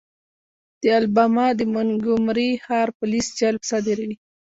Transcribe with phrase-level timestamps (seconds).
[0.81, 4.15] د الاباما د مونګومري ښار پولیس جلب صادروي.